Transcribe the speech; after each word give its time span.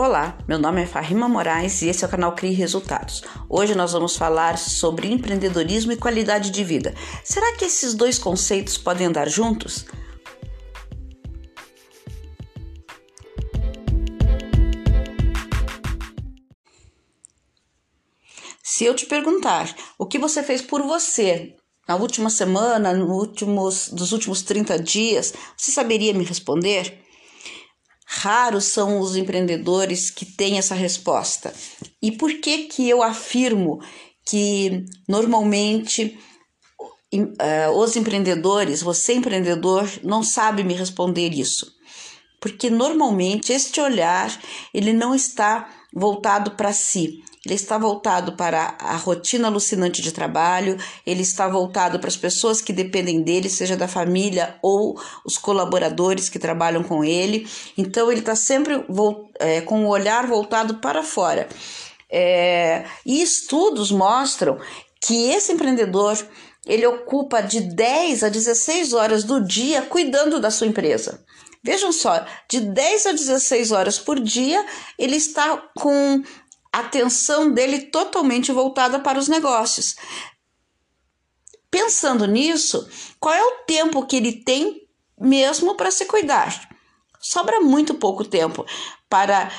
Olá, 0.00 0.38
meu 0.46 0.60
nome 0.60 0.80
é 0.80 0.86
Farrima 0.86 1.28
Moraes 1.28 1.82
e 1.82 1.88
esse 1.88 2.04
é 2.04 2.06
o 2.06 2.10
canal 2.10 2.32
Crie 2.36 2.54
Resultados. 2.54 3.20
Hoje 3.48 3.74
nós 3.74 3.94
vamos 3.94 4.16
falar 4.16 4.56
sobre 4.56 5.08
empreendedorismo 5.08 5.90
e 5.90 5.96
qualidade 5.96 6.52
de 6.52 6.62
vida. 6.62 6.94
Será 7.24 7.56
que 7.56 7.64
esses 7.64 7.94
dois 7.94 8.16
conceitos 8.16 8.78
podem 8.78 9.08
andar 9.08 9.28
juntos? 9.28 9.86
Se 18.62 18.84
eu 18.84 18.94
te 18.94 19.04
perguntar 19.04 19.74
o 19.98 20.06
que 20.06 20.16
você 20.16 20.44
fez 20.44 20.62
por 20.62 20.80
você 20.80 21.56
na 21.88 21.96
última 21.96 22.30
semana, 22.30 22.94
no 22.94 23.12
últimos, 23.12 23.88
dos 23.88 24.12
últimos 24.12 24.42
30 24.42 24.78
dias, 24.78 25.34
você 25.56 25.72
saberia 25.72 26.14
me 26.14 26.22
responder? 26.22 27.07
Raros 28.10 28.64
são 28.64 29.00
os 29.00 29.16
empreendedores 29.16 30.10
que 30.10 30.24
têm 30.24 30.56
essa 30.56 30.74
resposta. 30.74 31.52
E 32.00 32.10
por 32.10 32.32
que 32.40 32.64
que 32.64 32.88
eu 32.88 33.02
afirmo 33.02 33.82
que 34.24 34.86
normalmente 35.06 36.18
uh, 37.12 37.70
os 37.76 37.96
empreendedores, 37.96 38.80
você 38.80 39.12
empreendedor, 39.12 39.86
não 40.02 40.22
sabe 40.22 40.64
me 40.64 40.72
responder 40.72 41.34
isso? 41.34 41.70
Porque 42.40 42.70
normalmente 42.70 43.52
este 43.52 43.78
olhar 43.78 44.40
ele 44.72 44.94
não 44.94 45.14
está 45.14 45.68
voltado 45.92 46.52
para 46.52 46.72
si, 46.72 47.22
ele 47.48 47.54
está 47.54 47.78
voltado 47.78 48.32
para 48.32 48.76
a 48.78 48.94
rotina 48.96 49.48
alucinante 49.48 50.02
de 50.02 50.12
trabalho, 50.12 50.76
ele 51.06 51.22
está 51.22 51.48
voltado 51.48 51.98
para 51.98 52.08
as 52.08 52.16
pessoas 52.16 52.60
que 52.60 52.72
dependem 52.74 53.22
dele, 53.22 53.48
seja 53.48 53.76
da 53.76 53.88
família 53.88 54.58
ou 54.62 55.00
os 55.24 55.38
colaboradores 55.38 56.28
que 56.28 56.38
trabalham 56.38 56.82
com 56.82 57.02
ele. 57.02 57.48
Então, 57.76 58.10
ele 58.12 58.20
está 58.20 58.36
sempre 58.36 58.84
é, 59.38 59.62
com 59.62 59.86
o 59.86 59.88
olhar 59.88 60.26
voltado 60.26 60.74
para 60.74 61.02
fora. 61.02 61.48
É, 62.10 62.84
e 63.04 63.22
estudos 63.22 63.90
mostram 63.90 64.58
que 65.00 65.30
esse 65.30 65.52
empreendedor 65.52 66.18
ele 66.66 66.86
ocupa 66.86 67.40
de 67.40 67.60
10 67.60 68.24
a 68.24 68.28
16 68.28 68.92
horas 68.92 69.24
do 69.24 69.42
dia 69.42 69.80
cuidando 69.82 70.38
da 70.38 70.50
sua 70.50 70.66
empresa. 70.66 71.24
Vejam 71.62 71.92
só, 71.92 72.24
de 72.48 72.60
10 72.60 73.06
a 73.06 73.12
16 73.12 73.72
horas 73.72 73.98
por 73.98 74.20
dia, 74.20 74.64
ele 74.98 75.16
está 75.16 75.56
com 75.76 76.22
atenção 76.72 77.52
dele 77.52 77.82
totalmente 77.82 78.52
voltada 78.52 78.98
para 79.00 79.18
os 79.18 79.28
negócios. 79.28 79.96
Pensando 81.70 82.26
nisso, 82.26 82.88
qual 83.20 83.34
é 83.34 83.42
o 83.42 83.64
tempo 83.66 84.06
que 84.06 84.16
ele 84.16 84.44
tem 84.44 84.86
mesmo 85.18 85.74
para 85.74 85.90
se 85.90 86.06
cuidar? 86.06 86.68
Sobra 87.20 87.60
muito 87.60 87.94
pouco 87.94 88.24
tempo 88.24 88.64
para 89.08 89.50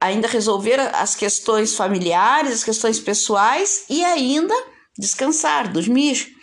ainda 0.00 0.28
resolver 0.28 0.80
as 0.94 1.14
questões 1.14 1.74
familiares, 1.74 2.52
as 2.52 2.64
questões 2.64 3.00
pessoais 3.00 3.84
e 3.90 4.04
ainda 4.04 4.54
descansar, 4.96 5.70
dormir. 5.70 6.34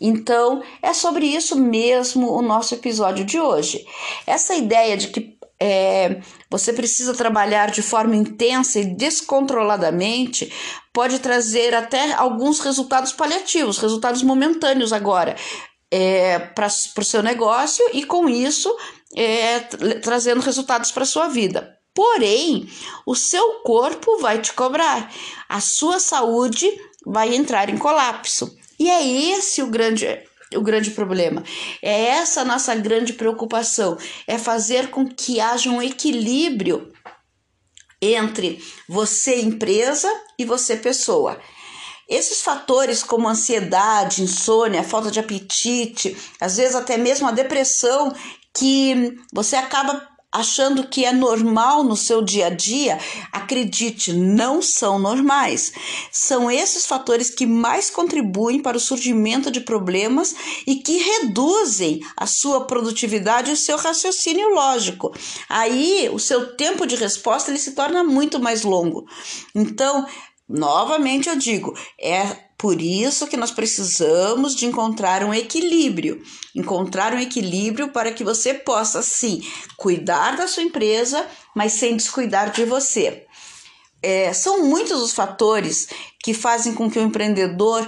Então, 0.00 0.62
é 0.82 0.92
sobre 0.92 1.26
isso 1.26 1.56
mesmo 1.56 2.32
o 2.32 2.42
nosso 2.42 2.74
episódio 2.74 3.24
de 3.24 3.38
hoje. 3.38 3.86
Essa 4.26 4.54
ideia 4.54 4.96
de 4.96 5.08
que 5.08 5.38
é, 5.60 6.20
você 6.52 6.70
precisa 6.70 7.14
trabalhar 7.14 7.70
de 7.70 7.80
forma 7.80 8.14
intensa 8.14 8.78
e 8.78 8.84
descontroladamente, 8.84 10.52
pode 10.92 11.18
trazer 11.18 11.74
até 11.74 12.12
alguns 12.12 12.60
resultados 12.60 13.10
paliativos, 13.10 13.78
resultados 13.78 14.22
momentâneos 14.22 14.92
agora. 14.92 15.34
É, 15.90 16.38
para 16.38 16.66
o 16.66 17.04
seu 17.04 17.22
negócio 17.22 17.84
e 17.92 18.04
com 18.04 18.26
isso 18.28 18.74
é, 19.14 19.60
trazendo 20.02 20.40
resultados 20.40 20.90
para 20.90 21.02
a 21.04 21.06
sua 21.06 21.28
vida. 21.28 21.74
Porém, 21.94 22.68
o 23.06 23.14
seu 23.14 23.60
corpo 23.62 24.18
vai 24.18 24.38
te 24.38 24.52
cobrar, 24.52 25.10
a 25.48 25.60
sua 25.60 25.98
saúde 25.98 26.66
vai 27.04 27.34
entrar 27.34 27.68
em 27.68 27.76
colapso. 27.78 28.54
E 28.78 28.90
é 28.90 29.06
esse 29.06 29.62
o 29.62 29.66
grande 29.66 30.06
o 30.56 30.62
grande 30.62 30.90
problema. 30.90 31.42
É 31.80 32.06
essa 32.06 32.44
nossa 32.44 32.74
grande 32.74 33.12
preocupação, 33.12 33.96
é 34.26 34.38
fazer 34.38 34.90
com 34.90 35.06
que 35.06 35.40
haja 35.40 35.70
um 35.70 35.82
equilíbrio 35.82 36.92
entre 38.00 38.62
você 38.88 39.40
empresa 39.40 40.08
e 40.38 40.44
você 40.44 40.76
pessoa. 40.76 41.38
Esses 42.08 42.42
fatores 42.42 43.02
como 43.02 43.28
ansiedade, 43.28 44.22
insônia, 44.22 44.82
falta 44.82 45.10
de 45.10 45.20
apetite, 45.20 46.16
às 46.40 46.56
vezes 46.56 46.74
até 46.74 46.96
mesmo 46.96 47.28
a 47.28 47.32
depressão, 47.32 48.12
que 48.54 49.16
você 49.32 49.56
acaba 49.56 50.11
achando 50.32 50.88
que 50.88 51.04
é 51.04 51.12
normal 51.12 51.84
no 51.84 51.94
seu 51.94 52.22
dia 52.22 52.46
a 52.46 52.50
dia, 52.50 52.98
acredite, 53.30 54.12
não 54.12 54.62
são 54.62 54.98
normais. 54.98 55.72
São 56.10 56.50
esses 56.50 56.86
fatores 56.86 57.28
que 57.28 57.46
mais 57.46 57.90
contribuem 57.90 58.60
para 58.60 58.76
o 58.76 58.80
surgimento 58.80 59.50
de 59.50 59.60
problemas 59.60 60.34
e 60.66 60.76
que 60.76 60.96
reduzem 60.96 62.00
a 62.16 62.26
sua 62.26 62.66
produtividade 62.66 63.50
e 63.50 63.52
o 63.52 63.56
seu 63.56 63.76
raciocínio 63.76 64.54
lógico. 64.54 65.14
Aí, 65.48 66.08
o 66.12 66.18
seu 66.18 66.56
tempo 66.56 66.86
de 66.86 66.96
resposta 66.96 67.50
ele 67.50 67.58
se 67.58 67.72
torna 67.72 68.02
muito 68.02 68.40
mais 68.40 68.62
longo. 68.62 69.04
Então, 69.54 70.06
novamente 70.48 71.28
eu 71.28 71.36
digo, 71.36 71.74
é 72.00 72.51
por 72.62 72.80
isso 72.80 73.26
que 73.26 73.36
nós 73.36 73.50
precisamos 73.50 74.54
de 74.54 74.66
encontrar 74.66 75.24
um 75.24 75.34
equilíbrio, 75.34 76.22
encontrar 76.54 77.12
um 77.12 77.18
equilíbrio 77.18 77.88
para 77.88 78.12
que 78.12 78.22
você 78.22 78.54
possa 78.54 79.02
sim 79.02 79.42
cuidar 79.76 80.36
da 80.36 80.46
sua 80.46 80.62
empresa, 80.62 81.26
mas 81.56 81.72
sem 81.72 81.96
descuidar 81.96 82.52
de 82.52 82.64
você. 82.64 83.26
É, 84.00 84.32
são 84.32 84.64
muitos 84.64 85.02
os 85.02 85.12
fatores 85.12 85.88
que 86.22 86.32
fazem 86.32 86.72
com 86.72 86.88
que 86.88 87.00
o 87.00 87.02
empreendedor 87.02 87.84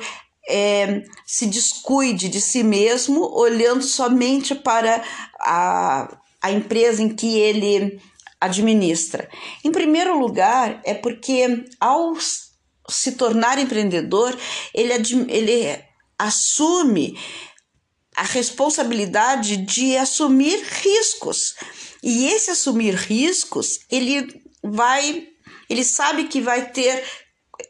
é, 0.49 1.05
se 1.25 1.47
descuide 1.47 2.29
de 2.29 2.41
si 2.41 2.65
mesmo, 2.65 3.33
olhando 3.33 3.85
somente 3.85 4.57
para 4.57 5.05
a, 5.39 6.19
a 6.43 6.51
empresa 6.51 7.01
em 7.01 7.15
que 7.15 7.39
ele 7.39 8.01
administra. 8.41 9.29
Em 9.63 9.71
primeiro 9.71 10.19
lugar, 10.19 10.81
é 10.83 10.95
porque 10.95 11.65
ao 11.79 12.17
se 12.89 13.13
tornar 13.13 13.59
empreendedor, 13.59 14.37
ele, 14.75 14.93
ele 15.29 15.85
assume 16.19 17.19
a 18.17 18.23
responsabilidade 18.23 19.57
de 19.57 19.97
assumir 19.97 20.63
riscos. 20.63 21.55
E 22.03 22.27
esse 22.27 22.51
assumir 22.51 22.95
riscos, 22.95 23.81
ele 23.91 24.43
vai, 24.63 25.27
ele 25.69 25.85
sabe 25.85 26.25
que 26.25 26.41
vai 26.41 26.71
ter 26.71 27.05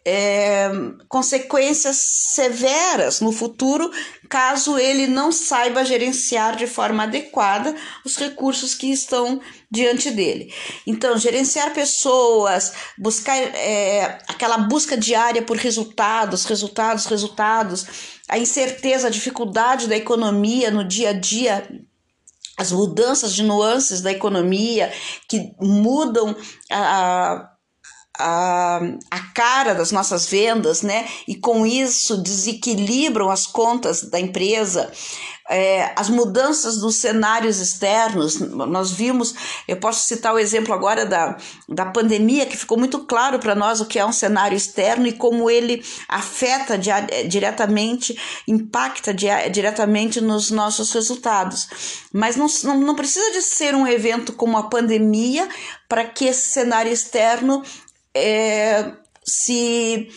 é, 0.06 0.70
consequências 1.08 1.96
severas 2.34 3.20
no 3.20 3.32
futuro 3.32 3.90
caso 4.28 4.78
ele 4.78 5.06
não 5.06 5.32
saiba 5.32 5.84
gerenciar 5.84 6.56
de 6.56 6.66
forma 6.66 7.04
adequada 7.04 7.74
os 8.04 8.16
recursos 8.16 8.74
que 8.74 8.92
estão 8.92 9.40
diante 9.70 10.10
dele. 10.10 10.52
Então, 10.86 11.16
gerenciar 11.16 11.72
pessoas, 11.72 12.72
buscar 12.98 13.36
é, 13.36 14.18
aquela 14.28 14.58
busca 14.58 14.96
diária 14.96 15.42
por 15.42 15.56
resultados, 15.56 16.44
resultados, 16.44 17.06
resultados, 17.06 17.86
a 18.28 18.38
incerteza, 18.38 19.06
a 19.06 19.10
dificuldade 19.10 19.88
da 19.88 19.96
economia 19.96 20.70
no 20.70 20.84
dia 20.84 21.10
a 21.10 21.12
dia 21.12 21.66
as 22.56 22.70
mudanças 22.70 23.34
de 23.34 23.42
nuances 23.42 24.00
da 24.00 24.12
economia 24.12 24.92
que 25.28 25.52
mudam 25.60 26.36
a, 26.70 27.32
a, 27.32 27.53
a 28.18 29.18
cara 29.34 29.74
das 29.74 29.90
nossas 29.90 30.26
vendas, 30.26 30.82
né? 30.82 31.06
E 31.26 31.34
com 31.34 31.66
isso 31.66 32.16
desequilibram 32.16 33.30
as 33.30 33.46
contas 33.46 34.02
da 34.02 34.20
empresa. 34.20 34.90
É, 35.50 35.92
as 35.94 36.08
mudanças 36.08 36.78
dos 36.78 36.96
cenários 36.96 37.60
externos, 37.60 38.40
nós 38.40 38.92
vimos, 38.92 39.34
eu 39.68 39.76
posso 39.76 40.06
citar 40.06 40.32
o 40.32 40.38
exemplo 40.38 40.72
agora 40.72 41.04
da, 41.04 41.36
da 41.68 41.84
pandemia, 41.84 42.46
que 42.46 42.56
ficou 42.56 42.78
muito 42.78 43.00
claro 43.00 43.38
para 43.38 43.54
nós 43.54 43.78
o 43.78 43.84
que 43.84 43.98
é 43.98 44.06
um 44.06 44.12
cenário 44.12 44.56
externo 44.56 45.06
e 45.06 45.12
como 45.12 45.50
ele 45.50 45.84
afeta 46.08 46.78
diretamente, 47.28 48.18
impacta 48.48 49.12
diretamente 49.12 50.18
nos 50.18 50.50
nossos 50.50 50.90
resultados. 50.94 52.06
Mas 52.10 52.36
não, 52.36 52.46
não, 52.62 52.80
não 52.80 52.94
precisa 52.94 53.30
de 53.32 53.42
ser 53.42 53.74
um 53.74 53.86
evento 53.86 54.32
como 54.32 54.56
a 54.56 54.62
pandemia 54.62 55.46
para 55.86 56.06
que 56.06 56.24
esse 56.24 56.48
cenário 56.48 56.90
externo 56.90 57.62
é, 58.14 58.92
se 59.24 60.08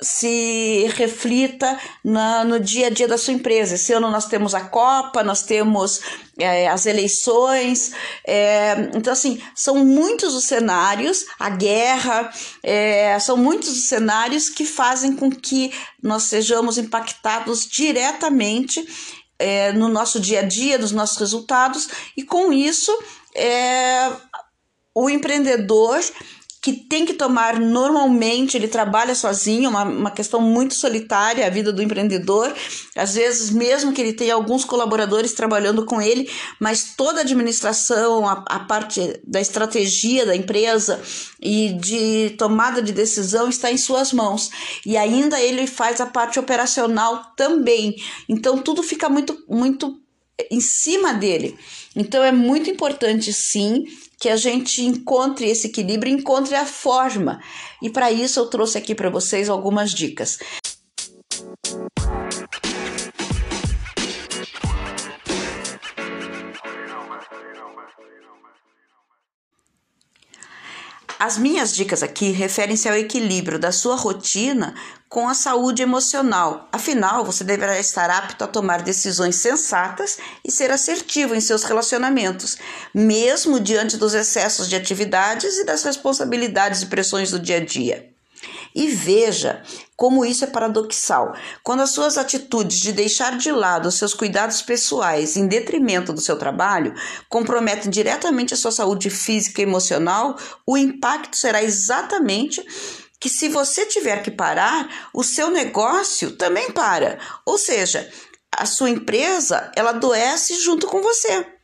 se 0.00 0.86
reflita 0.94 1.78
na, 2.04 2.44
no 2.44 2.60
dia 2.60 2.86
a 2.86 2.90
dia 2.90 3.08
da 3.08 3.18
sua 3.18 3.34
empresa. 3.34 3.74
Esse 3.74 3.92
ano 3.92 4.10
nós 4.10 4.26
temos 4.26 4.54
a 4.54 4.60
Copa, 4.60 5.24
nós 5.24 5.42
temos 5.42 6.00
é, 6.38 6.68
as 6.68 6.86
eleições, 6.86 7.92
é, 8.24 8.90
então 8.94 9.12
assim, 9.12 9.42
são 9.54 9.84
muitos 9.84 10.34
os 10.34 10.44
cenários, 10.44 11.24
a 11.38 11.50
guerra, 11.50 12.30
é, 12.62 13.18
são 13.18 13.36
muitos 13.36 13.70
os 13.70 13.88
cenários 13.88 14.48
que 14.48 14.64
fazem 14.64 15.16
com 15.16 15.30
que 15.30 15.72
nós 16.02 16.24
sejamos 16.24 16.78
impactados 16.78 17.66
diretamente 17.66 18.86
é, 19.38 19.72
no 19.72 19.88
nosso 19.88 20.20
dia 20.20 20.40
a 20.40 20.42
dia, 20.42 20.78
nos 20.78 20.92
nossos 20.92 21.16
resultados, 21.16 21.88
e 22.16 22.22
com 22.22 22.52
isso 22.52 22.96
é, 23.34 24.12
o 24.94 25.10
empreendedor 25.10 26.00
que 26.60 26.72
tem 26.72 27.06
que 27.06 27.14
tomar 27.14 27.60
normalmente, 27.60 28.56
ele 28.56 28.66
trabalha 28.66 29.14
sozinho, 29.14 29.70
uma, 29.70 29.84
uma 29.84 30.10
questão 30.10 30.40
muito 30.40 30.74
solitária 30.74 31.46
a 31.46 31.50
vida 31.50 31.72
do 31.72 31.82
empreendedor. 31.82 32.52
Às 32.96 33.14
vezes, 33.14 33.50
mesmo 33.50 33.92
que 33.92 34.00
ele 34.00 34.12
tenha 34.12 34.34
alguns 34.34 34.64
colaboradores 34.64 35.32
trabalhando 35.32 35.84
com 35.84 36.02
ele, 36.02 36.28
mas 36.58 36.94
toda 36.96 37.20
a 37.20 37.22
administração, 37.22 38.26
a, 38.26 38.44
a 38.48 38.60
parte 38.60 39.20
da 39.24 39.40
estratégia 39.40 40.26
da 40.26 40.34
empresa 40.34 41.00
e 41.40 41.74
de 41.74 42.34
tomada 42.36 42.82
de 42.82 42.92
decisão 42.92 43.48
está 43.48 43.70
em 43.70 43.78
suas 43.78 44.12
mãos. 44.12 44.50
E 44.84 44.96
ainda 44.96 45.40
ele 45.40 45.66
faz 45.66 46.00
a 46.00 46.06
parte 46.06 46.40
operacional 46.40 47.32
também. 47.36 47.94
Então 48.28 48.58
tudo 48.58 48.82
fica 48.82 49.08
muito, 49.08 49.38
muito 49.48 50.00
em 50.50 50.60
cima 50.60 51.14
dele. 51.14 51.56
Então 51.94 52.22
é 52.22 52.32
muito 52.32 52.68
importante 52.68 53.32
sim 53.32 53.84
que 54.20 54.28
a 54.28 54.36
gente 54.36 54.82
encontre 54.82 55.48
esse 55.48 55.68
equilíbrio, 55.68 56.12
encontre 56.12 56.54
a 56.54 56.66
forma. 56.66 57.40
E 57.80 57.88
para 57.88 58.10
isso 58.10 58.40
eu 58.40 58.46
trouxe 58.46 58.76
aqui 58.76 58.94
para 58.94 59.10
vocês 59.10 59.48
algumas 59.48 59.92
dicas. 59.92 60.38
As 71.18 71.36
minhas 71.36 71.74
dicas 71.74 72.00
aqui 72.00 72.30
referem-se 72.30 72.88
ao 72.88 72.94
equilíbrio 72.94 73.58
da 73.58 73.72
sua 73.72 73.96
rotina 73.96 74.72
com 75.08 75.28
a 75.28 75.34
saúde 75.34 75.82
emocional. 75.82 76.68
Afinal, 76.70 77.24
você 77.24 77.42
deverá 77.42 77.76
estar 77.76 78.08
apto 78.08 78.44
a 78.44 78.46
tomar 78.46 78.82
decisões 78.82 79.34
sensatas 79.34 80.18
e 80.44 80.52
ser 80.52 80.70
assertivo 80.70 81.34
em 81.34 81.40
seus 81.40 81.64
relacionamentos, 81.64 82.56
mesmo 82.94 83.58
diante 83.58 83.96
dos 83.96 84.14
excessos 84.14 84.68
de 84.68 84.76
atividades 84.76 85.58
e 85.58 85.64
das 85.64 85.82
responsabilidades 85.82 86.82
e 86.82 86.86
pressões 86.86 87.32
do 87.32 87.40
dia 87.40 87.56
a 87.56 87.64
dia. 87.64 88.17
E 88.74 88.88
veja 88.88 89.62
como 89.96 90.24
isso 90.24 90.44
é 90.44 90.46
paradoxal. 90.46 91.34
Quando 91.62 91.80
as 91.80 91.90
suas 91.90 92.16
atitudes 92.16 92.78
de 92.78 92.92
deixar 92.92 93.36
de 93.36 93.50
lado 93.50 93.88
os 93.88 93.96
seus 93.96 94.14
cuidados 94.14 94.62
pessoais 94.62 95.36
em 95.36 95.46
detrimento 95.46 96.12
do 96.12 96.20
seu 96.20 96.36
trabalho 96.36 96.94
comprometem 97.28 97.90
diretamente 97.90 98.54
a 98.54 98.56
sua 98.56 98.70
saúde 98.72 99.10
física 99.10 99.60
e 99.60 99.64
emocional, 99.64 100.36
o 100.66 100.76
impacto 100.76 101.36
será 101.36 101.62
exatamente 101.62 102.64
que 103.20 103.28
se 103.28 103.48
você 103.48 103.84
tiver 103.86 104.22
que 104.22 104.30
parar, 104.30 105.08
o 105.12 105.24
seu 105.24 105.50
negócio 105.50 106.36
também 106.36 106.70
para. 106.70 107.18
Ou 107.44 107.58
seja, 107.58 108.08
a 108.52 108.64
sua 108.64 108.90
empresa, 108.90 109.70
ela 109.74 109.90
adoece 109.90 110.54
junto 110.62 110.86
com 110.86 111.02
você. 111.02 111.57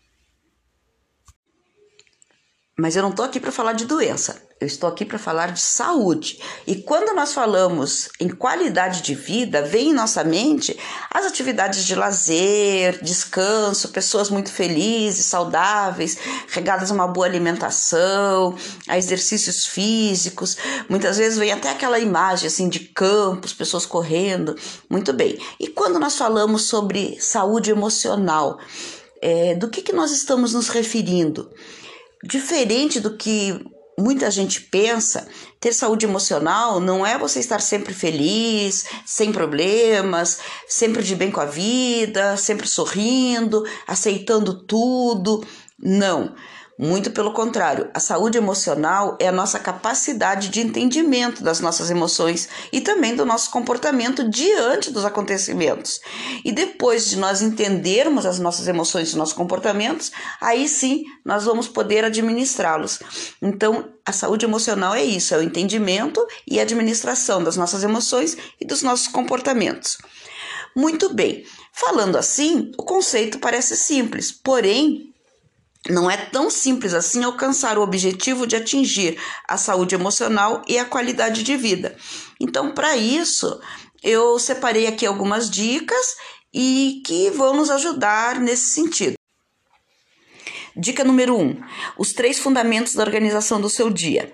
Mas 2.76 2.96
eu 2.96 3.02
não 3.02 3.10
estou 3.10 3.24
aqui 3.24 3.38
para 3.38 3.52
falar 3.52 3.72
de 3.72 3.84
doença. 3.84 4.42
Eu 4.60 4.66
estou 4.66 4.88
aqui 4.88 5.04
para 5.04 5.18
falar 5.18 5.52
de 5.52 5.60
saúde. 5.60 6.40
E 6.66 6.74
quando 6.74 7.14
nós 7.14 7.32
falamos 7.32 8.08
em 8.18 8.28
qualidade 8.28 9.00
de 9.00 9.14
vida, 9.14 9.62
vem 9.62 9.90
em 9.90 9.92
nossa 9.92 10.24
mente 10.24 10.76
as 11.08 11.24
atividades 11.24 11.84
de 11.84 11.94
lazer, 11.94 13.00
descanso, 13.00 13.90
pessoas 13.90 14.28
muito 14.28 14.50
felizes, 14.50 15.26
saudáveis, 15.26 16.18
regadas 16.48 16.90
a 16.90 16.94
uma 16.94 17.06
boa 17.06 17.26
alimentação, 17.26 18.56
a 18.88 18.98
exercícios 18.98 19.66
físicos. 19.66 20.56
Muitas 20.88 21.18
vezes 21.18 21.38
vem 21.38 21.52
até 21.52 21.70
aquela 21.70 22.00
imagem 22.00 22.48
assim 22.48 22.68
de 22.68 22.80
campos, 22.80 23.52
pessoas 23.52 23.86
correndo. 23.86 24.56
Muito 24.90 25.12
bem. 25.12 25.38
E 25.60 25.68
quando 25.68 26.00
nós 26.00 26.16
falamos 26.16 26.62
sobre 26.62 27.20
saúde 27.20 27.70
emocional, 27.70 28.58
é, 29.22 29.54
do 29.54 29.68
que, 29.68 29.80
que 29.80 29.92
nós 29.92 30.10
estamos 30.10 30.54
nos 30.54 30.68
referindo? 30.68 31.48
Diferente 32.26 33.00
do 33.00 33.18
que 33.18 33.62
muita 33.98 34.30
gente 34.30 34.58
pensa, 34.62 35.28
ter 35.60 35.74
saúde 35.74 36.06
emocional 36.06 36.80
não 36.80 37.04
é 37.04 37.18
você 37.18 37.38
estar 37.38 37.60
sempre 37.60 37.92
feliz, 37.92 38.86
sem 39.04 39.30
problemas, 39.30 40.40
sempre 40.66 41.02
de 41.02 41.14
bem 41.14 41.30
com 41.30 41.40
a 41.40 41.44
vida, 41.44 42.34
sempre 42.38 42.66
sorrindo, 42.66 43.62
aceitando 43.86 44.64
tudo. 44.64 45.46
Não. 45.78 46.34
Muito 46.76 47.12
pelo 47.12 47.32
contrário, 47.32 47.88
a 47.94 48.00
saúde 48.00 48.36
emocional 48.36 49.16
é 49.20 49.28
a 49.28 49.32
nossa 49.32 49.60
capacidade 49.60 50.48
de 50.48 50.60
entendimento 50.60 51.40
das 51.40 51.60
nossas 51.60 51.88
emoções 51.88 52.48
e 52.72 52.80
também 52.80 53.14
do 53.14 53.24
nosso 53.24 53.52
comportamento 53.52 54.28
diante 54.28 54.90
dos 54.90 55.04
acontecimentos. 55.04 56.00
E 56.44 56.50
depois 56.50 57.08
de 57.08 57.16
nós 57.16 57.42
entendermos 57.42 58.26
as 58.26 58.40
nossas 58.40 58.66
emoções 58.66 59.12
e 59.12 59.16
nossos 59.16 59.34
comportamentos, 59.34 60.10
aí 60.40 60.68
sim 60.68 61.04
nós 61.24 61.44
vamos 61.44 61.68
poder 61.68 62.04
administrá-los. 62.04 62.98
Então, 63.40 63.92
a 64.04 64.10
saúde 64.10 64.44
emocional 64.44 64.96
é 64.96 65.04
isso, 65.04 65.32
é 65.32 65.38
o 65.38 65.42
entendimento 65.42 66.26
e 66.44 66.58
administração 66.58 67.44
das 67.44 67.56
nossas 67.56 67.84
emoções 67.84 68.36
e 68.60 68.66
dos 68.66 68.82
nossos 68.82 69.06
comportamentos. 69.06 69.96
Muito 70.74 71.14
bem. 71.14 71.46
Falando 71.72 72.16
assim, 72.16 72.72
o 72.76 72.82
conceito 72.82 73.38
parece 73.38 73.76
simples, 73.76 74.32
porém 74.32 75.13
não 75.88 76.10
é 76.10 76.16
tão 76.16 76.48
simples 76.48 76.94
assim 76.94 77.22
alcançar 77.24 77.76
o 77.78 77.82
objetivo 77.82 78.46
de 78.46 78.56
atingir 78.56 79.18
a 79.46 79.56
saúde 79.56 79.94
emocional 79.94 80.62
e 80.66 80.78
a 80.78 80.84
qualidade 80.84 81.42
de 81.42 81.56
vida. 81.56 81.96
Então, 82.40 82.72
para 82.72 82.96
isso, 82.96 83.60
eu 84.02 84.38
separei 84.38 84.86
aqui 84.86 85.04
algumas 85.04 85.50
dicas 85.50 86.16
e 86.52 87.02
que 87.04 87.30
vão 87.30 87.54
nos 87.54 87.70
ajudar 87.70 88.40
nesse 88.40 88.70
sentido. 88.70 89.14
Dica 90.76 91.04
número 91.04 91.36
1: 91.36 91.40
um, 91.40 91.60
os 91.98 92.12
três 92.12 92.38
fundamentos 92.38 92.94
da 92.94 93.02
organização 93.02 93.60
do 93.60 93.68
seu 93.68 93.90
dia, 93.90 94.32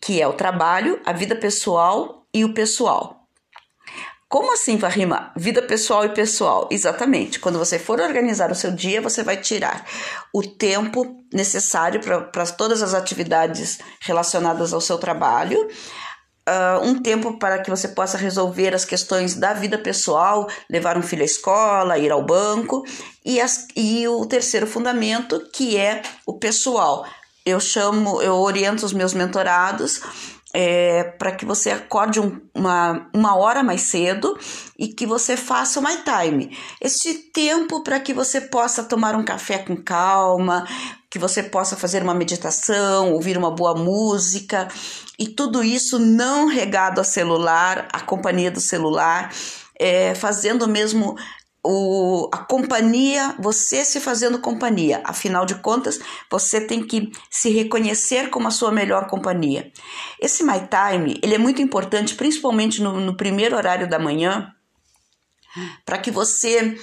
que 0.00 0.20
é 0.20 0.26
o 0.26 0.32
trabalho, 0.32 1.00
a 1.04 1.12
vida 1.12 1.36
pessoal 1.36 2.26
e 2.32 2.44
o 2.44 2.54
pessoal. 2.54 3.15
Como 4.36 4.52
assim, 4.52 4.76
Varrima? 4.76 5.32
Vida 5.34 5.62
pessoal 5.62 6.04
e 6.04 6.10
pessoal. 6.10 6.68
Exatamente. 6.70 7.40
Quando 7.40 7.58
você 7.58 7.78
for 7.78 7.98
organizar 7.98 8.52
o 8.52 8.54
seu 8.54 8.70
dia, 8.70 9.00
você 9.00 9.22
vai 9.22 9.38
tirar 9.38 9.86
o 10.30 10.42
tempo 10.42 11.24
necessário 11.32 12.00
para 12.00 12.44
todas 12.44 12.82
as 12.82 12.92
atividades 12.92 13.78
relacionadas 13.98 14.74
ao 14.74 14.80
seu 14.82 14.98
trabalho. 14.98 15.66
Uh, 16.46 16.84
um 16.84 17.00
tempo 17.00 17.38
para 17.38 17.60
que 17.60 17.70
você 17.70 17.88
possa 17.88 18.18
resolver 18.18 18.74
as 18.74 18.84
questões 18.84 19.34
da 19.34 19.54
vida 19.54 19.78
pessoal, 19.78 20.46
levar 20.68 20.98
um 20.98 21.02
filho 21.02 21.22
à 21.22 21.24
escola, 21.24 21.96
ir 21.96 22.12
ao 22.12 22.22
banco, 22.22 22.84
e, 23.24 23.40
as, 23.40 23.66
e 23.74 24.06
o 24.06 24.26
terceiro 24.26 24.66
fundamento, 24.66 25.48
que 25.50 25.78
é 25.78 26.02
o 26.26 26.38
pessoal. 26.38 27.06
Eu 27.42 27.58
chamo, 27.58 28.20
eu 28.20 28.34
oriento 28.34 28.84
os 28.84 28.92
meus 28.92 29.14
mentorados 29.14 30.02
é, 30.58 31.04
para 31.04 31.32
que 31.32 31.44
você 31.44 31.70
acorde 31.70 32.18
um, 32.18 32.40
uma, 32.54 33.10
uma 33.12 33.36
hora 33.36 33.62
mais 33.62 33.82
cedo 33.82 34.38
e 34.78 34.88
que 34.88 35.04
você 35.04 35.36
faça 35.36 35.78
o 35.78 35.82
my 35.82 35.98
time. 36.02 36.56
Esse 36.80 37.30
tempo 37.30 37.82
para 37.82 38.00
que 38.00 38.14
você 38.14 38.40
possa 38.40 38.82
tomar 38.82 39.14
um 39.14 39.22
café 39.22 39.58
com 39.58 39.76
calma, 39.76 40.66
que 41.10 41.18
você 41.18 41.42
possa 41.42 41.76
fazer 41.76 42.02
uma 42.02 42.14
meditação, 42.14 43.12
ouvir 43.12 43.36
uma 43.36 43.50
boa 43.50 43.74
música 43.74 44.66
e 45.18 45.28
tudo 45.28 45.62
isso 45.62 45.98
não 45.98 46.46
regado 46.46 47.02
a 47.02 47.04
celular, 47.04 47.86
a 47.92 48.00
companhia 48.00 48.50
do 48.50 48.60
celular, 48.60 49.30
é, 49.78 50.14
fazendo 50.14 50.66
mesmo 50.66 51.16
o, 51.66 52.28
a 52.32 52.38
companhia, 52.38 53.34
você 53.38 53.84
se 53.84 54.00
fazendo 54.00 54.38
companhia. 54.38 55.00
Afinal 55.04 55.44
de 55.44 55.56
contas, 55.56 55.98
você 56.30 56.60
tem 56.60 56.86
que 56.86 57.10
se 57.30 57.50
reconhecer 57.50 58.30
como 58.30 58.48
a 58.48 58.52
sua 58.52 58.70
melhor 58.70 59.08
companhia. 59.08 59.72
Esse 60.20 60.44
My 60.44 60.60
Time, 60.68 61.18
ele 61.22 61.34
é 61.34 61.38
muito 61.38 61.60
importante, 61.60 62.14
principalmente 62.14 62.80
no, 62.80 63.00
no 63.00 63.16
primeiro 63.16 63.56
horário 63.56 63.88
da 63.88 63.98
manhã, 63.98 64.52
para 65.84 65.98
que 65.98 66.10
você 66.10 66.78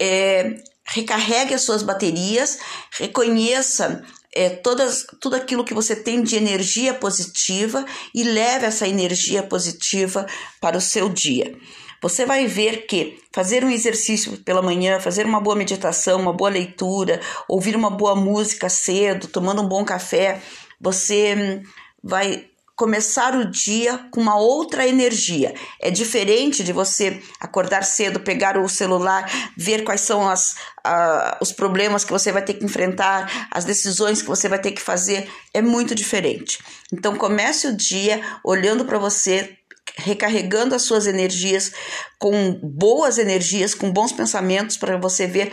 é, 0.00 0.54
recarregue 0.86 1.54
as 1.54 1.62
suas 1.62 1.82
baterias, 1.82 2.58
reconheça 2.92 4.02
é, 4.34 4.50
todas, 4.50 5.04
tudo 5.20 5.36
aquilo 5.36 5.64
que 5.64 5.74
você 5.74 5.96
tem 5.96 6.22
de 6.22 6.36
energia 6.36 6.94
positiva 6.94 7.84
e 8.14 8.22
leve 8.22 8.66
essa 8.66 8.86
energia 8.86 9.42
positiva 9.42 10.26
para 10.60 10.76
o 10.76 10.80
seu 10.80 11.08
dia. 11.08 11.56
Você 12.02 12.26
vai 12.26 12.46
ver 12.48 12.86
que 12.86 13.22
fazer 13.32 13.64
um 13.64 13.70
exercício 13.70 14.36
pela 14.38 14.60
manhã, 14.60 14.98
fazer 14.98 15.24
uma 15.24 15.40
boa 15.40 15.54
meditação, 15.54 16.20
uma 16.20 16.32
boa 16.32 16.50
leitura, 16.50 17.20
ouvir 17.48 17.76
uma 17.76 17.90
boa 17.90 18.16
música 18.16 18.68
cedo, 18.68 19.28
tomando 19.28 19.62
um 19.62 19.68
bom 19.68 19.84
café, 19.84 20.42
você 20.80 21.34
hum, 21.36 21.62
vai 22.02 22.46
começar 22.74 23.36
o 23.36 23.48
dia 23.48 23.96
com 24.10 24.20
uma 24.20 24.36
outra 24.36 24.84
energia. 24.84 25.54
É 25.80 25.90
diferente 25.90 26.64
de 26.64 26.72
você 26.72 27.22
acordar 27.38 27.84
cedo, 27.84 28.18
pegar 28.18 28.58
o 28.58 28.68
celular, 28.68 29.30
ver 29.56 29.84
quais 29.84 30.00
são 30.00 30.28
as, 30.28 30.56
uh, 30.84 31.36
os 31.40 31.52
problemas 31.52 32.04
que 32.04 32.10
você 32.10 32.32
vai 32.32 32.42
ter 32.42 32.54
que 32.54 32.64
enfrentar, 32.64 33.48
as 33.52 33.64
decisões 33.64 34.20
que 34.20 34.26
você 34.26 34.48
vai 34.48 34.58
ter 34.58 34.72
que 34.72 34.82
fazer. 34.82 35.30
É 35.54 35.62
muito 35.62 35.94
diferente. 35.94 36.58
Então, 36.92 37.14
comece 37.14 37.68
o 37.68 37.76
dia 37.76 38.20
olhando 38.42 38.84
para 38.84 38.98
você, 38.98 39.56
recarregando 39.96 40.74
as 40.74 40.82
suas 40.82 41.06
energias 41.06 41.72
com 42.18 42.54
boas 42.62 43.18
energias, 43.18 43.74
com 43.74 43.90
bons 43.92 44.12
pensamentos 44.12 44.76
para 44.76 44.96
você 44.96 45.26
ver 45.26 45.52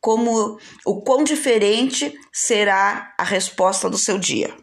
como 0.00 0.58
o 0.84 1.02
quão 1.02 1.22
diferente 1.22 2.18
será 2.32 3.14
a 3.18 3.24
resposta 3.24 3.90
do 3.90 3.98
seu 3.98 4.18
dia. 4.18 4.54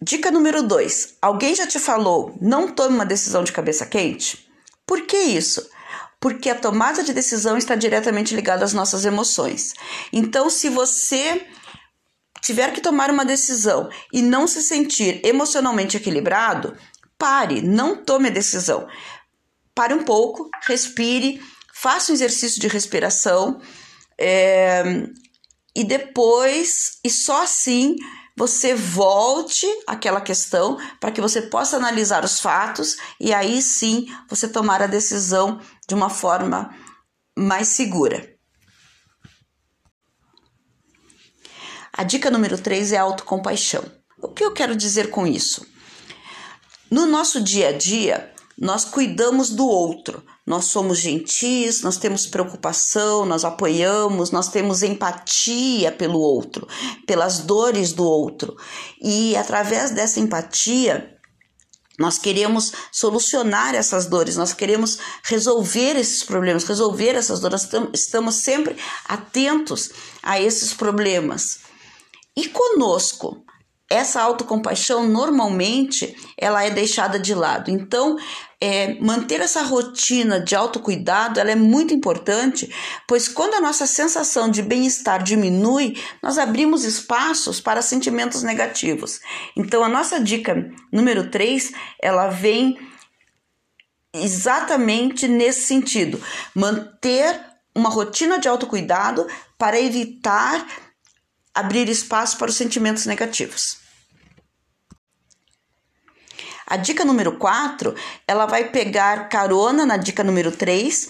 Dica 0.00 0.32
número 0.32 0.64
2. 0.64 1.18
Alguém 1.22 1.54
já 1.54 1.64
te 1.64 1.78
falou, 1.78 2.36
não 2.40 2.68
tome 2.68 2.96
uma 2.96 3.06
decisão 3.06 3.44
de 3.44 3.52
cabeça 3.52 3.86
quente? 3.86 4.48
Por 4.84 5.02
que 5.02 5.16
isso? 5.16 5.70
Porque 6.20 6.50
a 6.50 6.56
tomada 6.56 7.04
de 7.04 7.12
decisão 7.12 7.56
está 7.56 7.76
diretamente 7.76 8.34
ligada 8.34 8.64
às 8.64 8.72
nossas 8.72 9.04
emoções. 9.04 9.74
Então, 10.12 10.50
se 10.50 10.68
você 10.68 11.46
tiver 12.42 12.72
que 12.72 12.80
tomar 12.80 13.10
uma 13.10 13.24
decisão 13.24 13.88
e 14.12 14.20
não 14.20 14.46
se 14.46 14.60
sentir 14.62 15.24
emocionalmente 15.24 15.96
equilibrado, 15.96 16.76
pare, 17.16 17.62
não 17.62 17.96
tome 17.96 18.28
a 18.28 18.32
decisão. 18.32 18.86
Pare 19.74 19.94
um 19.94 20.04
pouco, 20.04 20.50
respire, 20.66 21.40
faça 21.72 22.10
um 22.10 22.14
exercício 22.14 22.60
de 22.60 22.68
respiração 22.68 23.60
é, 24.18 24.82
e 25.74 25.84
depois, 25.84 26.98
e 27.02 27.08
só 27.08 27.44
assim, 27.44 27.96
você 28.36 28.74
volte 28.74 29.66
àquela 29.86 30.20
questão 30.20 30.78
para 30.98 31.12
que 31.12 31.20
você 31.20 31.42
possa 31.42 31.76
analisar 31.76 32.24
os 32.24 32.40
fatos 32.40 32.96
e 33.20 33.32
aí 33.32 33.62
sim 33.62 34.06
você 34.28 34.48
tomar 34.48 34.82
a 34.82 34.86
decisão 34.86 35.60
de 35.88 35.94
uma 35.94 36.10
forma 36.10 36.74
mais 37.38 37.68
segura. 37.68 38.31
A 41.94 42.04
dica 42.04 42.30
número 42.30 42.56
3 42.56 42.92
é 42.92 42.96
autocompaixão. 42.96 43.84
O 44.18 44.28
que 44.28 44.42
eu 44.42 44.52
quero 44.52 44.74
dizer 44.74 45.10
com 45.10 45.26
isso? 45.26 45.66
No 46.90 47.04
nosso 47.04 47.38
dia 47.38 47.68
a 47.68 47.72
dia, 47.72 48.32
nós 48.58 48.84
cuidamos 48.84 49.50
do 49.50 49.66
outro, 49.66 50.24
nós 50.46 50.66
somos 50.66 50.98
gentis, 50.98 51.82
nós 51.82 51.98
temos 51.98 52.26
preocupação, 52.26 53.26
nós 53.26 53.44
apoiamos, 53.44 54.30
nós 54.30 54.48
temos 54.48 54.82
empatia 54.82 55.92
pelo 55.92 56.18
outro, 56.18 56.66
pelas 57.06 57.40
dores 57.40 57.92
do 57.92 58.04
outro. 58.04 58.56
E 59.00 59.36
através 59.36 59.90
dessa 59.90 60.18
empatia, 60.18 61.14
nós 61.98 62.16
queremos 62.16 62.72
solucionar 62.90 63.74
essas 63.74 64.06
dores, 64.06 64.36
nós 64.36 64.54
queremos 64.54 64.98
resolver 65.24 65.96
esses 65.96 66.22
problemas, 66.22 66.64
resolver 66.64 67.14
essas 67.16 67.38
dores, 67.38 67.68
estamos 67.92 68.36
sempre 68.36 68.76
atentos 69.06 69.90
a 70.22 70.40
esses 70.40 70.72
problemas. 70.72 71.60
E 72.36 72.48
conosco, 72.48 73.44
essa 73.92 74.22
autocompaixão 74.22 75.06
normalmente 75.06 76.16
ela 76.38 76.64
é 76.64 76.70
deixada 76.70 77.18
de 77.18 77.34
lado. 77.34 77.70
Então, 77.70 78.16
é, 78.58 78.98
manter 79.00 79.42
essa 79.42 79.62
rotina 79.62 80.40
de 80.40 80.56
autocuidado 80.56 81.38
ela 81.38 81.50
é 81.50 81.54
muito 81.54 81.92
importante, 81.92 82.74
pois 83.06 83.28
quando 83.28 83.54
a 83.54 83.60
nossa 83.60 83.86
sensação 83.86 84.50
de 84.50 84.62
bem-estar 84.62 85.22
diminui, 85.22 85.94
nós 86.22 86.38
abrimos 86.38 86.84
espaços 86.84 87.60
para 87.60 87.82
sentimentos 87.82 88.42
negativos. 88.42 89.20
Então, 89.54 89.84
a 89.84 89.88
nossa 89.90 90.18
dica 90.18 90.70
número 90.90 91.28
3, 91.28 91.72
ela 92.00 92.28
vem 92.28 92.78
exatamente 94.14 95.28
nesse 95.28 95.66
sentido: 95.66 96.18
manter 96.54 97.38
uma 97.74 97.90
rotina 97.90 98.38
de 98.38 98.48
autocuidado 98.48 99.26
para 99.58 99.78
evitar 99.80 100.66
abrir 101.54 101.88
espaço 101.88 102.36
para 102.38 102.50
os 102.50 102.56
sentimentos 102.56 103.06
negativos. 103.06 103.78
A 106.66 106.76
dica 106.76 107.04
número 107.04 107.36
4, 107.38 107.94
ela 108.26 108.46
vai 108.46 108.70
pegar 108.70 109.28
carona 109.28 109.84
na 109.84 109.96
dica 109.96 110.24
número 110.24 110.50
3 110.50 111.08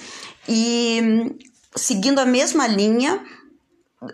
e 0.49 1.37
seguindo 1.77 2.19
a 2.19 2.27
mesma 2.27 2.67
linha 2.67 3.23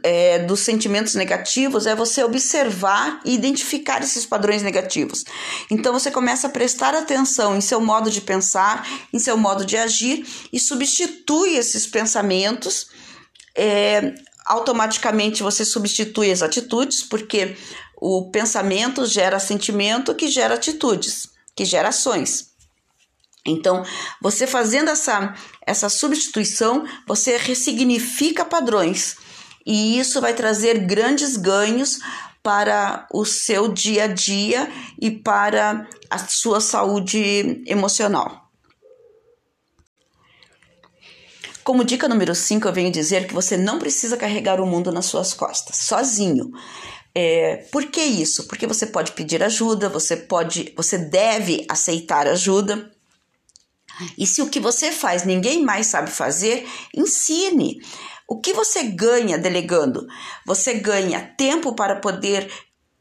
é, 0.02 0.40
dos 0.40 0.60
sentimentos 0.60 1.14
negativos 1.14 1.86
é 1.86 1.94
você 1.94 2.22
observar 2.22 3.20
e 3.24 3.34
identificar 3.34 4.02
esses 4.02 4.26
padrões 4.26 4.62
negativos. 4.62 5.24
Então 5.70 5.92
você 5.92 6.10
começa 6.10 6.46
a 6.46 6.50
prestar 6.50 6.94
atenção 6.94 7.56
em 7.56 7.60
seu 7.60 7.80
modo 7.80 8.10
de 8.10 8.20
pensar, 8.20 8.86
em 9.12 9.18
seu 9.18 9.36
modo 9.36 9.64
de 9.64 9.76
agir 9.76 10.26
e 10.52 10.60
substitui 10.60 11.56
esses 11.56 11.86
pensamentos 11.86 12.90
é, 13.54 14.14
automaticamente 14.48 15.42
você 15.42 15.64
substitui 15.64 16.32
as 16.32 16.42
atitudes, 16.42 17.02
porque 17.02 17.56
o 17.96 18.30
pensamento 18.30 19.06
gera 19.06 19.38
sentimento 19.38 20.14
que 20.14 20.28
gera 20.28 20.54
atitudes, 20.54 21.28
que 21.54 21.64
gera 21.64 21.90
ações. 21.90 22.48
Então, 23.46 23.84
você 24.20 24.46
fazendo 24.46 24.90
essa, 24.90 25.34
essa 25.66 25.88
substituição, 25.88 26.86
você 27.06 27.36
ressignifica 27.36 28.44
padrões 28.44 29.16
e 29.64 29.98
isso 29.98 30.20
vai 30.20 30.34
trazer 30.34 30.86
grandes 30.86 31.36
ganhos 31.36 31.98
para 32.42 33.06
o 33.12 33.24
seu 33.24 33.68
dia 33.68 34.04
a 34.04 34.06
dia 34.06 34.70
e 35.00 35.10
para 35.10 35.86
a 36.10 36.18
sua 36.18 36.60
saúde 36.60 37.62
emocional. 37.66 38.47
Como 41.68 41.84
dica 41.84 42.08
número 42.08 42.34
5, 42.34 42.66
eu 42.66 42.72
venho 42.72 42.90
dizer 42.90 43.26
que 43.26 43.34
você 43.34 43.54
não 43.54 43.78
precisa 43.78 44.16
carregar 44.16 44.58
o 44.58 44.66
mundo 44.66 44.90
nas 44.90 45.04
suas 45.04 45.34
costas, 45.34 45.76
sozinho. 45.76 46.50
É, 47.14 47.56
por 47.70 47.84
que 47.90 48.00
isso? 48.00 48.48
Porque 48.48 48.66
você 48.66 48.86
pode 48.86 49.12
pedir 49.12 49.42
ajuda, 49.42 49.86
você 49.86 50.16
pode, 50.16 50.72
você 50.74 50.96
deve 50.96 51.66
aceitar 51.68 52.26
ajuda. 52.26 52.90
E 54.16 54.26
se 54.26 54.40
o 54.40 54.48
que 54.48 54.58
você 54.58 54.90
faz 54.90 55.26
ninguém 55.26 55.62
mais 55.62 55.88
sabe 55.88 56.10
fazer, 56.10 56.66
ensine. 56.96 57.82
O 58.26 58.40
que 58.40 58.54
você 58.54 58.84
ganha 58.84 59.36
delegando? 59.36 60.06
Você 60.46 60.72
ganha 60.72 61.34
tempo 61.36 61.74
para 61.74 61.96
poder 61.96 62.50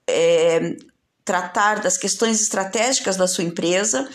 é, 0.05 0.75
tratar 1.23 1.79
das 1.79 1.97
questões 1.97 2.41
estratégicas 2.41 3.15
da 3.15 3.29
sua 3.29 3.45
empresa, 3.45 4.09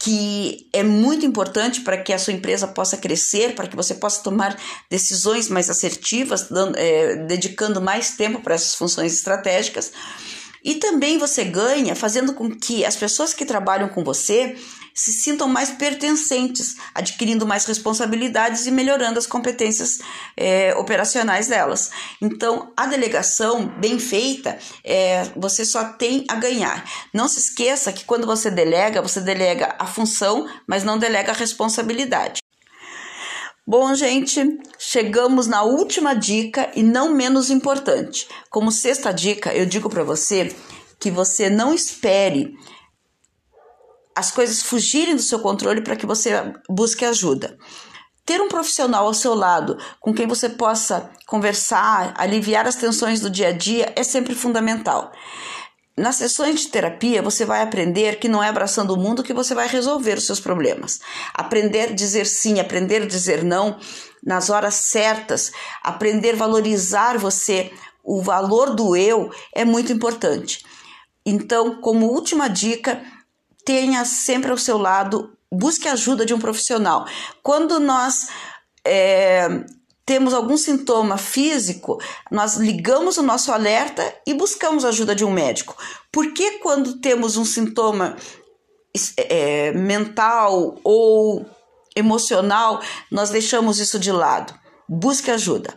que 0.00 0.68
é 0.72 0.82
muito 0.82 1.26
importante 1.26 1.80
para 1.80 1.98
que 1.98 2.12
a 2.12 2.18
sua 2.18 2.32
empresa 2.32 2.68
possa 2.68 2.96
crescer, 2.96 3.54
para 3.54 3.66
que 3.66 3.74
você 3.74 3.94
possa 3.94 4.22
tomar 4.22 4.56
decisões 4.88 5.48
mais 5.48 5.68
assertivas, 5.68 6.48
dando, 6.48 6.78
é, 6.78 7.16
dedicando 7.26 7.80
mais 7.80 8.12
tempo 8.12 8.40
para 8.40 8.54
essas 8.54 8.74
funções 8.76 9.14
estratégicas. 9.14 9.92
E 10.62 10.76
também 10.76 11.18
você 11.18 11.44
ganha 11.44 11.96
fazendo 11.96 12.32
com 12.32 12.50
que 12.50 12.84
as 12.84 12.94
pessoas 12.94 13.34
que 13.34 13.44
trabalham 13.44 13.88
com 13.88 14.04
você 14.04 14.56
se 14.98 15.12
sintam 15.12 15.46
mais 15.46 15.70
pertencentes, 15.70 16.74
adquirindo 16.92 17.46
mais 17.46 17.64
responsabilidades 17.64 18.66
e 18.66 18.72
melhorando 18.72 19.16
as 19.16 19.28
competências 19.28 20.00
é, 20.36 20.74
operacionais 20.74 21.46
delas. 21.46 21.92
Então, 22.20 22.72
a 22.76 22.84
delegação 22.84 23.68
bem 23.78 24.00
feita, 24.00 24.58
é, 24.82 25.22
você 25.36 25.64
só 25.64 25.84
tem 25.92 26.24
a 26.28 26.34
ganhar. 26.34 26.84
Não 27.14 27.28
se 27.28 27.38
esqueça 27.38 27.92
que 27.92 28.04
quando 28.04 28.26
você 28.26 28.50
delega, 28.50 29.00
você 29.00 29.20
delega 29.20 29.76
a 29.78 29.86
função, 29.86 30.48
mas 30.66 30.82
não 30.82 30.98
delega 30.98 31.30
a 31.30 31.36
responsabilidade. 31.36 32.40
Bom, 33.64 33.94
gente, 33.94 34.58
chegamos 34.80 35.46
na 35.46 35.62
última 35.62 36.12
dica 36.12 36.72
e 36.74 36.82
não 36.82 37.14
menos 37.14 37.50
importante. 37.50 38.26
Como 38.50 38.72
sexta 38.72 39.12
dica, 39.12 39.54
eu 39.54 39.64
digo 39.64 39.88
para 39.88 40.02
você 40.02 40.52
que 40.98 41.08
você 41.08 41.48
não 41.48 41.72
espere 41.72 42.52
as 44.18 44.32
coisas 44.32 44.62
fugirem 44.62 45.14
do 45.14 45.22
seu 45.22 45.38
controle 45.38 45.80
para 45.80 45.94
que 45.94 46.04
você 46.04 46.52
busque 46.68 47.04
ajuda. 47.04 47.56
Ter 48.26 48.40
um 48.40 48.48
profissional 48.48 49.06
ao 49.06 49.14
seu 49.14 49.32
lado 49.32 49.78
com 50.00 50.12
quem 50.12 50.26
você 50.26 50.48
possa 50.48 51.08
conversar, 51.24 52.14
aliviar 52.16 52.66
as 52.66 52.74
tensões 52.74 53.20
do 53.20 53.30
dia 53.30 53.48
a 53.48 53.52
dia 53.52 53.92
é 53.94 54.02
sempre 54.02 54.34
fundamental. 54.34 55.12
Nas 55.96 56.16
sessões 56.16 56.62
de 56.62 56.68
terapia, 56.68 57.22
você 57.22 57.44
vai 57.44 57.62
aprender 57.62 58.18
que 58.18 58.28
não 58.28 58.42
é 58.42 58.48
abraçando 58.48 58.90
o 58.92 58.96
mundo 58.96 59.22
que 59.22 59.32
você 59.32 59.54
vai 59.54 59.68
resolver 59.68 60.18
os 60.18 60.26
seus 60.26 60.40
problemas. 60.40 60.98
Aprender 61.32 61.90
a 61.90 61.94
dizer 61.94 62.26
sim, 62.26 62.58
aprender 62.58 63.02
a 63.02 63.06
dizer 63.06 63.44
não 63.44 63.78
nas 64.24 64.50
horas 64.50 64.74
certas, 64.74 65.52
aprender 65.80 66.34
a 66.34 66.38
valorizar 66.38 67.16
você, 67.18 67.70
o 68.02 68.20
valor 68.20 68.74
do 68.74 68.96
eu 68.96 69.30
é 69.54 69.64
muito 69.64 69.92
importante. 69.92 70.64
Então, 71.24 71.80
como 71.80 72.06
última 72.06 72.48
dica, 72.48 73.00
tenha 73.68 74.02
sempre 74.06 74.50
ao 74.50 74.56
seu 74.56 74.78
lado, 74.78 75.30
busque 75.52 75.86
ajuda 75.86 76.24
de 76.24 76.32
um 76.32 76.38
profissional. 76.38 77.06
Quando 77.42 77.78
nós 77.78 78.28
é, 78.82 79.46
temos 80.06 80.32
algum 80.32 80.56
sintoma 80.56 81.18
físico, 81.18 82.00
nós 82.30 82.56
ligamos 82.56 83.18
o 83.18 83.22
nosso 83.22 83.52
alerta 83.52 84.02
e 84.26 84.32
buscamos 84.32 84.86
ajuda 84.86 85.14
de 85.14 85.22
um 85.22 85.30
médico. 85.30 85.76
Por 86.10 86.32
que 86.32 86.52
quando 86.60 86.98
temos 86.98 87.36
um 87.36 87.44
sintoma 87.44 88.16
é, 89.18 89.72
mental 89.72 90.78
ou 90.82 91.44
emocional, 91.94 92.80
nós 93.12 93.28
deixamos 93.28 93.78
isso 93.78 93.98
de 93.98 94.10
lado? 94.10 94.58
Busque 94.88 95.30
ajuda. 95.30 95.76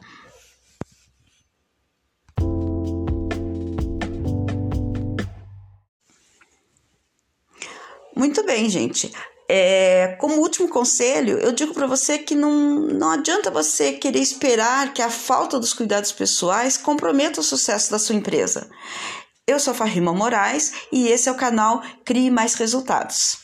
Muito 8.22 8.46
bem, 8.46 8.70
gente. 8.70 9.12
É, 9.50 10.16
como 10.20 10.42
último 10.42 10.70
conselho, 10.70 11.40
eu 11.40 11.52
digo 11.52 11.74
para 11.74 11.88
você 11.88 12.20
que 12.20 12.36
não, 12.36 12.82
não 12.82 13.10
adianta 13.10 13.50
você 13.50 13.94
querer 13.94 14.20
esperar 14.20 14.94
que 14.94 15.02
a 15.02 15.10
falta 15.10 15.60
dos 15.60 15.74
cuidados 15.74 16.12
pessoais 16.12 16.78
comprometa 16.78 17.40
o 17.40 17.44
sucesso 17.44 17.90
da 17.90 17.98
sua 17.98 18.14
empresa. 18.14 18.70
Eu 19.48 19.60
sou 19.60 19.74
Farrima 19.74 20.14
Moraes 20.14 20.72
e 20.92 21.08
esse 21.08 21.30
é 21.30 21.32
o 21.32 21.36
canal 21.36 21.82
Crie 22.06 22.30
Mais 22.30 22.54
Resultados. 22.54 23.40